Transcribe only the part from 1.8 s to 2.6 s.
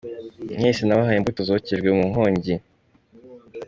mu nkongi.